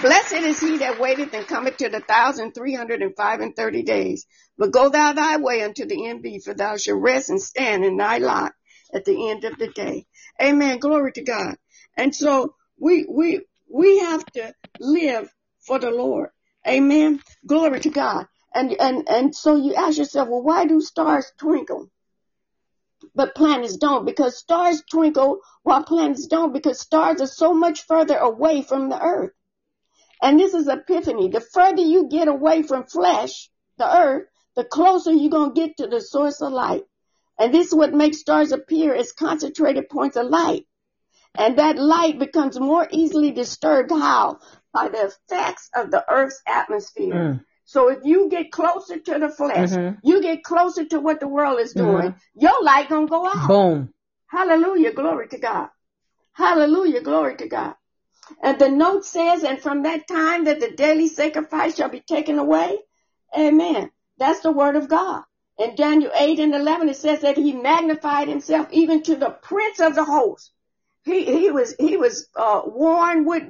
[0.01, 3.55] Blessed is he that waiteth and cometh to the thousand three hundred and five and
[3.55, 4.25] thirty days.
[4.57, 7.84] But go thou thy way unto the end be, for thou shalt rest and stand
[7.84, 8.53] in thy lot
[8.93, 10.05] at the end of the day.
[10.41, 10.80] Amen.
[10.80, 11.57] Glory to God.
[11.97, 16.30] And so we we we have to live for the Lord.
[16.67, 17.21] Amen.
[17.45, 18.25] Glory to God.
[18.54, 21.89] And and and so you ask yourself, well, why do stars twinkle?
[23.16, 28.18] but planets don't because stars twinkle while planets don't because stars are so much further
[28.18, 29.32] away from the earth.
[30.22, 31.30] And this is epiphany.
[31.30, 35.78] The further you get away from flesh, the earth, the closer you're going to get
[35.78, 36.84] to the source of light.
[37.38, 40.66] And this is what makes stars appear as concentrated points of light.
[41.36, 43.91] And that light becomes more easily disturbed.
[43.91, 44.39] How?
[44.74, 47.14] By the effects of the earth's atmosphere.
[47.14, 47.45] Mm.
[47.70, 49.99] So if you get closer to the flesh, Mhm.
[50.01, 53.47] you get closer to what the world is doing, your light gonna go out.
[53.47, 53.93] Boom.
[54.26, 55.70] Hallelujah, glory to God.
[56.34, 57.76] Hallelujah, glory to God.
[58.41, 62.39] And the note says, and from that time that the daily sacrifice shall be taken
[62.39, 62.80] away.
[63.38, 63.91] Amen.
[64.17, 65.22] That's the word of God.
[65.59, 69.80] In Daniel 8 and 11, it says that he magnified himself even to the prince
[69.80, 70.51] of the host.
[71.03, 73.43] He, he was, he was, uh, worn with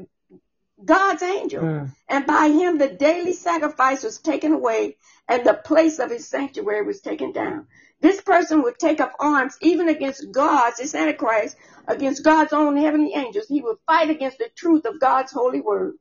[0.84, 1.64] God's angel.
[1.64, 1.90] Mm.
[2.08, 6.86] And by him, the daily sacrifice was taken away and the place of his sanctuary
[6.86, 7.68] was taken down.
[8.02, 11.58] This person would take up arms even against God's, this Antichrist,
[11.88, 13.48] against God's own heavenly angels.
[13.48, 15.96] He would fight against the truth of God's holy word.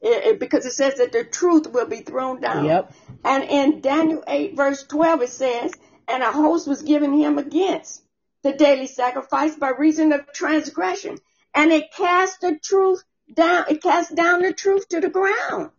[0.00, 2.66] It- it- because it says that the truth will be thrown down.
[2.66, 2.92] Yep.
[3.24, 5.72] And in Daniel 8 verse 12 it says,
[6.06, 8.02] and a host was given him against
[8.42, 11.18] the daily sacrifice by reason of transgression.
[11.54, 13.02] And it cast the truth
[13.32, 15.70] down, it cast down the truth to the ground.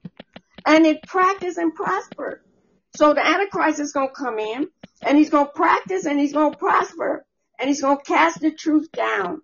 [0.66, 2.42] And it practiced and prospered.
[2.96, 4.70] So the Antichrist is going to come in
[5.02, 7.26] and he's going to practice and he's going to prosper
[7.60, 9.42] and he's going to cast the truth down.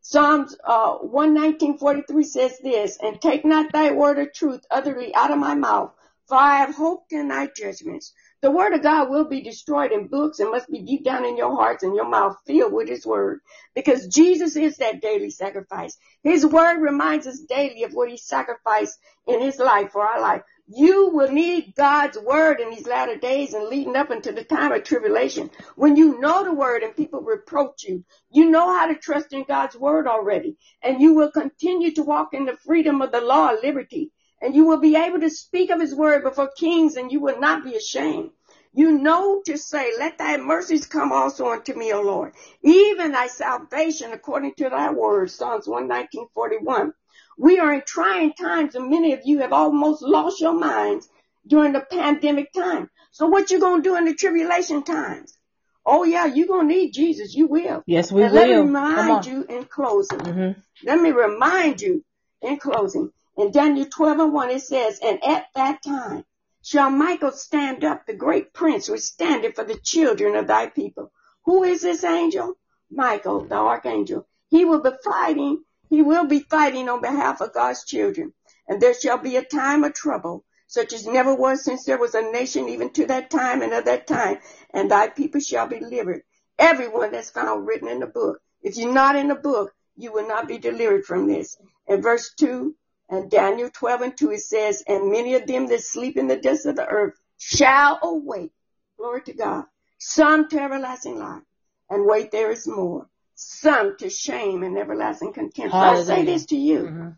[0.00, 5.38] Psalms uh, 119.43 says this, And take not thy word of truth utterly out of
[5.38, 5.92] my mouth,
[6.26, 8.12] for I have hoped in thy judgments.
[8.44, 11.38] The word of God will be destroyed in books and must be deep down in
[11.38, 13.40] your hearts and your mouth filled with his word.
[13.74, 15.96] Because Jesus is that daily sacrifice.
[16.22, 20.42] His word reminds us daily of what he sacrificed in his life for our life.
[20.66, 24.72] You will need God's word in these latter days and leading up into the time
[24.72, 25.50] of tribulation.
[25.74, 29.44] When you know the word and people reproach you, you know how to trust in
[29.44, 30.58] God's word already.
[30.82, 34.12] And you will continue to walk in the freedom of the law of liberty.
[34.44, 37.40] And you will be able to speak of his word before kings and you will
[37.40, 38.30] not be ashamed.
[38.74, 42.34] You know to say, let thy mercies come also unto me, O Lord.
[42.60, 45.30] Even thy salvation according to thy word.
[45.30, 46.92] Psalms 119:41.
[47.38, 51.08] We are in trying times and many of you have almost lost your minds
[51.46, 52.90] during the pandemic time.
[53.12, 55.38] So what you gonna do in the tribulation times?
[55.86, 57.34] Oh yeah, you're gonna need Jesus.
[57.34, 57.82] You will.
[57.86, 60.18] Yes, we and let me remind you in closing.
[60.18, 60.60] Mm-hmm.
[60.84, 62.04] Let me remind you
[62.42, 63.10] in closing.
[63.36, 66.24] In Daniel 12 and 1 it says, And at that time
[66.62, 71.10] shall Michael stand up, the great prince which standeth for the children of thy people.
[71.44, 72.56] Who is this angel?
[72.90, 74.28] Michael, the archangel.
[74.50, 78.32] He will be fighting, he will be fighting on behalf of God's children.
[78.68, 82.14] And there shall be a time of trouble, such as never was since there was
[82.14, 84.38] a nation even to that time and of that time.
[84.70, 86.22] And thy people shall be delivered.
[86.56, 88.40] Everyone that's found written in the book.
[88.62, 91.56] If you're not in the book, you will not be delivered from this.
[91.88, 92.76] And verse 2,
[93.08, 96.36] and Daniel 12 and 2, it says, And many of them that sleep in the
[96.36, 98.52] dust of the earth shall awake.
[98.98, 99.64] Glory to God.
[99.98, 101.42] Some to everlasting life.
[101.90, 103.08] And wait, there is more.
[103.34, 105.72] Some to shame and everlasting contempt.
[105.72, 106.78] So I say this to you.
[106.82, 107.08] Mm-hmm.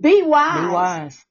[0.00, 1.24] Be wise Be wise.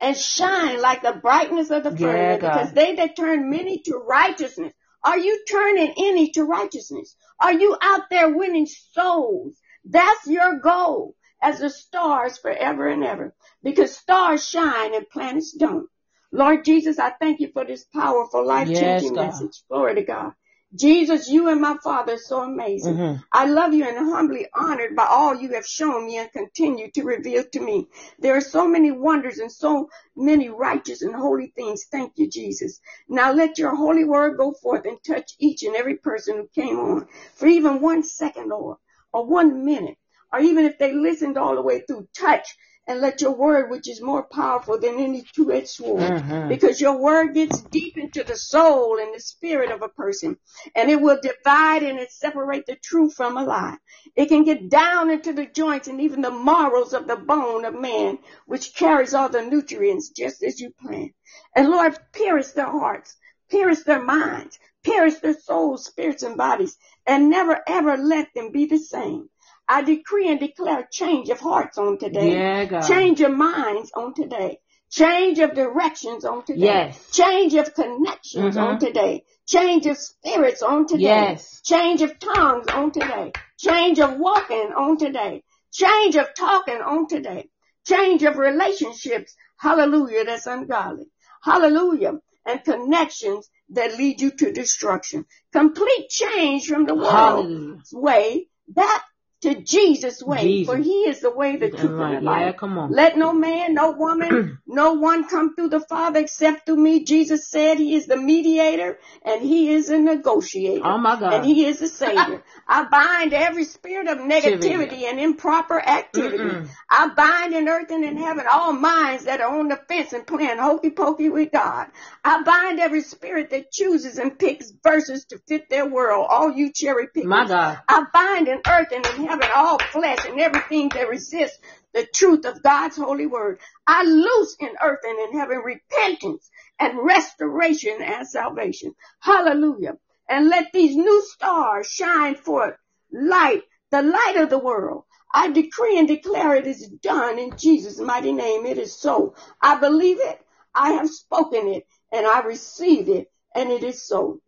[0.00, 2.52] and shine like the brightness of the Yeah, firmament, God.
[2.52, 4.72] because they that turn many to righteousness.
[5.04, 7.16] Are you turning any to righteousness?
[7.40, 9.56] Are you out there winning souls?
[9.84, 15.88] That's your goal as the stars forever and ever, because stars shine and planets don't.
[16.32, 19.62] Lord Jesus, I thank you for this powerful, life-changing Yes, message.
[19.68, 20.32] Glory to God.
[20.74, 22.94] Jesus, you and my Father are so amazing.
[22.96, 23.24] Mhm.
[23.32, 27.04] I love you and humbly honored by all you have shown me and continue to
[27.04, 27.88] reveal to me.
[28.18, 31.86] There are so many wonders and so many righteous and holy things.
[31.90, 32.80] Thank you, Jesus.
[33.08, 36.78] Now let your holy word go forth and touch each and every person who came
[36.78, 38.78] on for even one second, Lord,
[39.12, 39.98] or one minute,
[40.32, 42.56] or even if they listened all the way through, touch
[42.88, 46.48] and let your word, which is more powerful than any two-edged sword, Mhm.
[46.48, 50.36] because your word gets deep into the soul and the spirit of a person
[50.74, 53.76] and it will divide and it separate the truth from a lie.
[54.16, 57.74] It can get down into the joints and even the marrows of the bone of
[57.74, 61.12] man, which carries all the nutrients just as you planned.
[61.54, 63.16] And Lord, pierce their hearts,
[63.48, 66.76] pierce their minds, pierce their souls, spirits, and bodies,
[67.06, 69.28] and never ever let them be the same.
[69.68, 72.32] I decree and declare change of hearts on today.
[72.34, 72.82] Yeah, God.
[72.86, 74.58] Change of minds on today.
[74.90, 76.60] Change of directions on today.
[76.66, 77.10] Yes.
[77.12, 78.62] Change of connections Mhm.
[78.62, 79.24] on today.
[79.46, 81.02] Change of spirits on today.
[81.04, 81.62] Yes.
[81.62, 83.32] Change of tongues on today.
[83.58, 85.42] Change of walking on today.
[85.72, 87.48] Change of talking on today.
[87.86, 89.34] Change of relationships.
[89.58, 90.24] Hallelujah.
[90.24, 91.06] That's ungodly.
[91.42, 92.20] Hallelujah.
[92.44, 95.24] and connections that lead you to destruction.
[95.52, 99.04] Complete change from the world's way back
[99.42, 100.42] to Jesus' way.
[100.42, 100.74] Jesus.
[100.74, 102.14] For he is the way, the truth, Right.
[102.14, 102.92] and the Yeah, come on.
[102.92, 107.04] Let no man, no woman, no one come through the Father except through me.
[107.04, 110.84] Jesus said he is the mediator and he is a negotiator.
[110.84, 111.34] Oh my God.
[111.34, 112.42] And he is the savior.
[112.68, 116.44] I bind every spirit of negativity and improper activity.
[116.44, 116.68] Mm-mm.
[116.90, 120.26] I bind in earth and in heaven all minds that are on the fence and
[120.26, 121.88] playing hokey pokey with God.
[122.24, 126.26] I bind every spirit that chooses and picks verses to fit their world.
[126.28, 127.28] All you cherry pickers.
[127.28, 127.78] My God.
[127.88, 131.58] I bind in earth and in heaven all flesh and everything that resists
[131.94, 133.60] the truth of God's holy word.
[133.86, 138.94] I loose in earth and in heaven repentance and restoration and salvation.
[139.20, 139.98] Hallelujah.
[140.28, 142.74] And let these new stars shine forth
[143.12, 145.04] light, the light of the world.
[145.34, 148.66] I decree and declare it is done in Jesus' mighty name.
[148.66, 149.34] It is so.
[149.60, 150.40] I believe it.
[150.74, 154.40] I have spoken it and I receive it and it is so.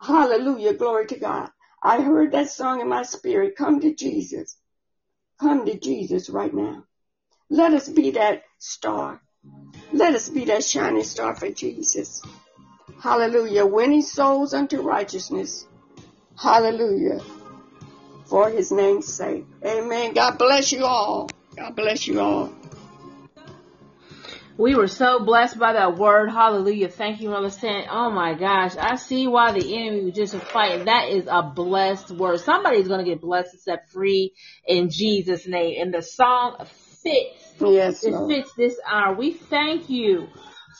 [0.00, 0.74] Hallelujah.
[0.74, 1.50] Glory to God.
[1.82, 3.56] I heard that song in my spirit.
[3.56, 4.56] Come to Jesus.
[5.40, 6.84] Come to Jesus right now.
[7.50, 9.20] Let us be that star.
[9.92, 12.22] Let us be that shining star for Jesus.
[13.02, 13.66] Hallelujah.
[13.66, 15.66] Winning souls unto righteousness.
[16.36, 17.20] Hallelujah.
[18.26, 19.44] For his name's sake.
[19.66, 20.14] Amen.
[20.14, 21.30] God bless you all.
[21.56, 22.52] God bless you all.
[24.62, 26.30] We were so blessed by that word.
[26.30, 26.88] Hallelujah.
[26.88, 27.86] Thank you, Mother Stan.
[27.90, 28.76] Oh my gosh.
[28.76, 30.84] I see why the enemy was just fighting.
[30.84, 32.38] That is a blessed word.
[32.38, 34.32] Somebody's going to get blessed and set free
[34.64, 35.82] in Jesus' name.
[35.82, 36.58] And the song
[37.02, 37.54] fits.
[37.60, 38.30] Yes, It Lord.
[38.30, 39.16] fits this hour.
[39.16, 40.28] We thank you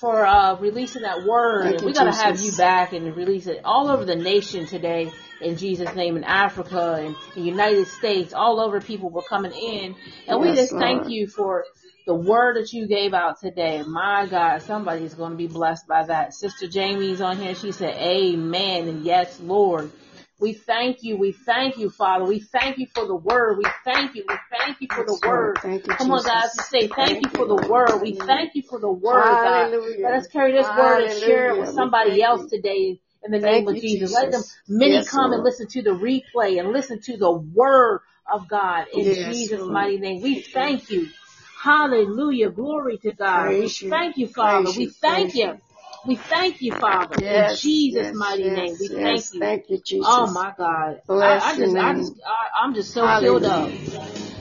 [0.03, 1.63] for uh, releasing that word.
[1.63, 5.13] Thank we got to have you back and release it all over the nation today
[5.41, 8.35] in Jesus' name in Africa and the United States.
[8.35, 9.95] All over people were coming in.
[10.27, 11.65] And we Yes, just thank you for
[12.05, 13.85] the word that you gave out today.
[13.87, 16.35] My God, somebody's going to be blessed by that.
[16.35, 17.55] Sister Jamie's on here.
[17.55, 18.89] She said, Amen.
[18.89, 19.93] And yes, Lord.
[20.43, 21.17] We thank you.
[21.17, 22.25] We thank you, Father.
[22.25, 23.59] We thank you for the word.
[23.59, 24.25] We thank you.
[24.29, 25.59] We thank you for the word.
[25.63, 28.03] Thank you, Come on, guys, to say thank, you for the word.
[28.03, 29.71] We thank you for the word, God.
[30.03, 33.69] Let us carry this word and share it with somebody else today in the name
[33.69, 34.13] of Jesus.
[34.13, 38.01] Let them many come and listen to the replay and listen to the word
[38.33, 40.23] of God in Jesus' mighty name.
[40.23, 41.07] We thank you.
[41.63, 42.51] Hallelujah.
[42.51, 43.51] Glory to God.
[43.51, 44.73] We Praise thank you, Father.
[44.77, 45.61] We thank you.
[46.07, 47.15] We thank you, Father.
[47.25, 48.77] In Jesus' yes, mighty name.
[48.81, 49.41] We yes, thank you.
[49.41, 50.07] Thank you, Jesus.
[50.09, 51.01] Oh my God.
[51.01, 53.71] I, Bless I your just, I just, I, I'm just so filled up.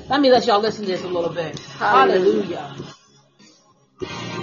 [0.10, 1.60] Let me let y'all listen to this a little bit.
[1.60, 2.76] Hallelujah.
[4.00, 4.41] Hallelujah.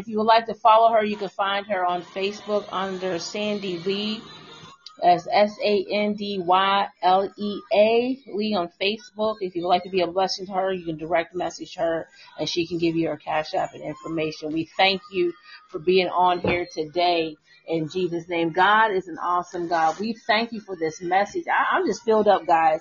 [0.00, 3.76] If you would like to follow her, you can find her on Facebook under Sandy
[3.80, 4.22] Lea.
[5.02, 9.36] That's S A N D Y L E A Lea on Facebook.
[9.42, 12.08] If you would like to be a blessing to her, you can direct message her
[12.38, 14.52] and she can give you her cash app and information.
[14.52, 15.34] We thank you
[15.68, 17.36] for being on here today
[17.68, 18.52] in Jesus' name.
[18.52, 19.98] God is an awesome God.
[20.00, 21.44] We thank you for this message.
[21.46, 22.80] I, I'm just filled up, guys.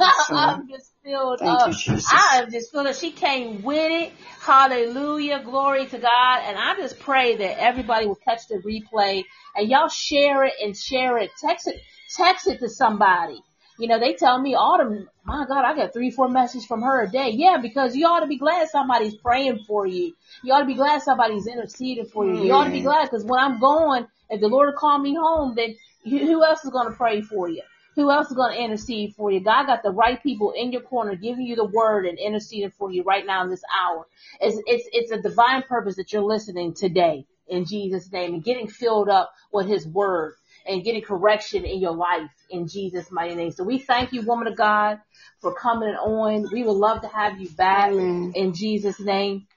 [0.00, 1.86] I'm just filled Thank up.
[1.86, 2.94] you, I am just filled up.
[2.94, 4.12] She came with it.
[4.40, 5.42] Hallelujah.
[5.44, 6.40] Glory to God.
[6.44, 9.24] And I just pray that everybody will catch the replay
[9.56, 11.30] and y'all share it and share it.
[11.40, 11.80] Text it,
[12.16, 13.42] text it to somebody.
[13.78, 17.04] You know, they tell me, Autumn, my God, I got three, four messages from her
[17.04, 17.30] a day.
[17.32, 20.14] Yeah, because you ought to be glad somebody's praying for you.
[20.42, 22.44] You ought to be glad somebody's interceding for you.
[22.44, 22.84] You ought to be mm.
[22.84, 26.64] glad because when I'm going, if the Lord call me home, then who who else
[26.64, 27.62] is going to pray for you?
[27.98, 29.40] Who else is going to intercede for you?
[29.40, 32.92] God got the right people in your corner giving you the word and interceding for
[32.92, 34.06] you right now in this hour.
[34.40, 38.68] It's, it's, it's a divine purpose that you're listening today in Jesus' name and getting
[38.68, 40.34] filled up with his word
[40.64, 43.50] and getting correction in your life in Jesus' mighty name.
[43.50, 45.00] So we thank you, woman of God,
[45.40, 46.46] for coming on.
[46.52, 48.32] We would love to have you back Amen.
[48.36, 49.48] in Jesus' name.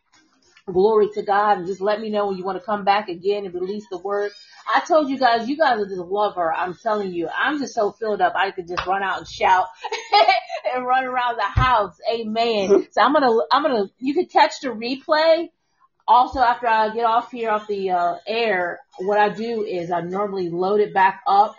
[0.71, 1.59] Glory to God.
[1.59, 3.97] And just let me know when you want to come back again and release the
[3.97, 4.31] word.
[4.73, 6.53] I told you guys, you guys are just love her.
[6.53, 8.33] I'm telling you, I'm just so filled up.
[8.35, 9.67] I could just run out and shout
[10.73, 11.97] and run around the house.
[12.13, 12.87] Amen.
[12.91, 15.49] So I'm gonna, I'm gonna, you can catch the replay.
[16.07, 20.01] Also, after I get off here off the uh, air, what I do is I
[20.01, 21.55] normally load it back up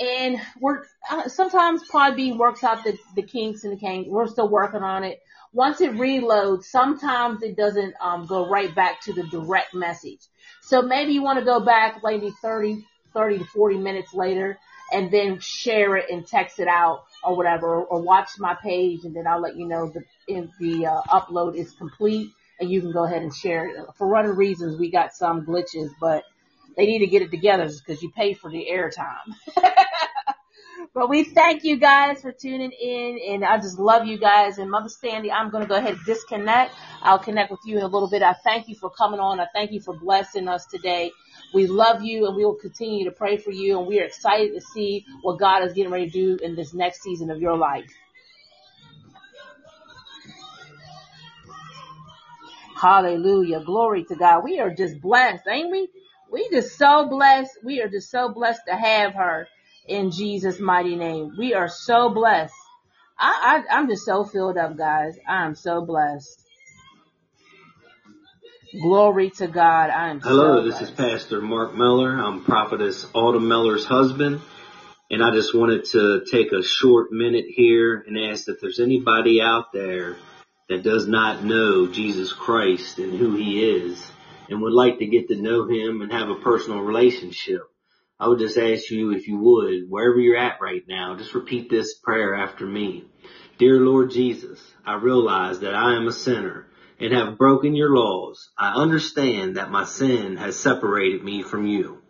[0.00, 4.08] and we're uh, sometimes Podbean works out the, the kinks and the kinks.
[4.08, 5.20] We're still working on it.
[5.52, 10.20] Once it reloads, sometimes it doesn't um, go right back to the direct message.
[10.62, 14.58] So maybe you want to go back maybe 30, 30 to 40 minutes later
[14.92, 19.14] and then share it and text it out or whatever, or, watch my page and
[19.14, 22.30] then I'll let you know the, if the uh, upload is complete
[22.60, 23.76] and you can go ahead and share it.
[23.96, 26.24] For running reasons, we got some glitches, but
[26.76, 29.34] they need to get it together because you pay for the airtime.
[30.92, 34.58] but we thank you guys for tuning in and I just love you guys.
[34.58, 36.74] And Mother Sandy, I'm going to go ahead and disconnect.
[37.02, 38.22] I'll connect with you in a little bit.
[38.22, 39.38] I thank you for coming on.
[39.38, 41.12] I thank you for blessing us today.
[41.54, 44.52] We love you and we will continue to pray for you and we are excited
[44.54, 47.56] to see what God is getting ready to do in this next season of your
[47.56, 47.90] life.
[52.80, 53.60] Hallelujah.
[53.60, 54.42] Glory to God.
[54.42, 55.88] We are just blessed, ain't we?
[56.32, 57.58] We just so blessed.
[57.62, 59.46] We are just so blessed to have her
[59.90, 61.34] in Jesus' mighty name.
[61.38, 62.54] We are so blessed.
[63.18, 65.18] I, I I'm just so filled up, guys.
[65.28, 66.40] I am so blessed.
[68.80, 69.90] Glory to God.
[69.90, 70.90] I am Hello, so this blessed.
[70.92, 72.18] is Pastor Mark Miller.
[72.18, 74.40] I'm Prophetess Autumn Miller's husband.
[75.10, 79.42] And I just wanted to take a short minute here and ask if there's anybody
[79.42, 80.16] out there
[80.68, 84.00] that does not know Jesus Christ and who he is
[84.48, 87.62] and would like to get to know him and have a personal relationship.
[88.20, 91.70] I would just ask you if you would, wherever you're at right now, just repeat
[91.70, 93.06] this prayer after me.
[93.56, 96.66] Dear Lord Jesus, I realize that I am a sinner
[96.98, 98.50] and have broken your laws.
[98.58, 102.02] I understand that my sin has separated me from you.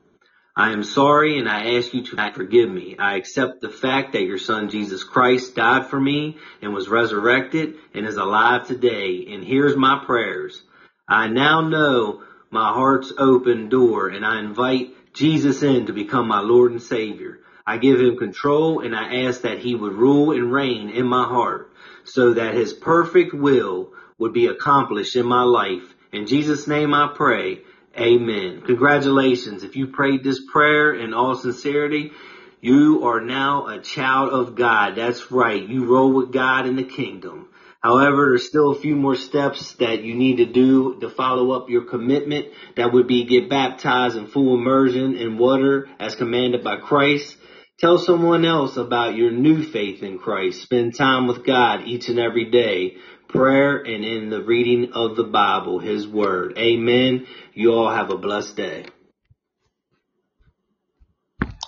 [0.56, 2.96] I am sorry and I ask you to forgive me.
[2.98, 7.76] I accept the fact that your son Jesus Christ died for me and was resurrected
[7.94, 9.26] and is alive today.
[9.30, 10.60] And here's my prayers.
[11.08, 16.40] I now know my heart's open door and I invite Jesus in to become my
[16.40, 17.40] Lord and Savior.
[17.66, 21.24] I give him control and I ask that he would rule and reign in my
[21.24, 21.72] heart
[22.04, 25.94] so that his perfect will would be accomplished in my life.
[26.12, 27.60] In Jesus' name I pray.
[27.98, 28.62] Amen.
[28.62, 29.62] Congratulations.
[29.62, 32.12] If you prayed this prayer in all sincerity,
[32.60, 34.94] you are now a child of God.
[34.96, 35.66] That's right.
[35.66, 37.48] You roll with God in the kingdom.
[37.80, 41.70] However, there's still a few more steps that you need to do to follow up
[41.70, 42.48] your commitment.
[42.76, 47.36] That would be get baptized in full immersion in water as commanded by Christ.
[47.78, 50.60] Tell someone else about your new faith in Christ.
[50.60, 52.96] Spend time with God each and every day.
[53.28, 56.58] Prayer and in the reading of the Bible, His Word.
[56.58, 57.26] Amen.
[57.54, 58.86] You all have a blessed day.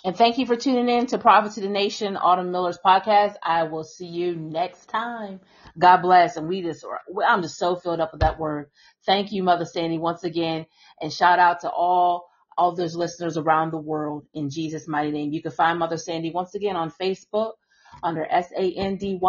[0.05, 3.37] And thank you for tuning in to Prophet to the Nation, Autumn Miller's podcast.
[3.41, 5.41] I will see you next time.
[5.79, 6.37] God bless.
[6.37, 6.85] And we just,
[7.27, 8.71] I'm just so filled up with that word.
[9.07, 10.67] Thank you, Mother Sandy, once again.
[11.01, 15.33] And shout out to all, all those listeners around the world in Jesus' mighty name.
[15.33, 17.53] You can find Mother Sandy once again on Facebook
[18.03, 19.21] under S-A-N-D-Y-L-E-A.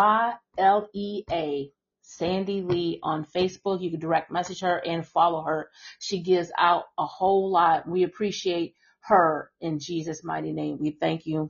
[2.05, 3.81] Sandy Lea on Facebook.
[3.81, 5.69] You can direct message her and follow her.
[5.99, 7.87] She gives out a whole lot.
[7.87, 8.75] We appreciate
[9.05, 10.77] her in Jesus' mighty name.
[10.79, 11.49] We thank you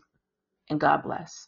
[0.70, 1.48] and God bless.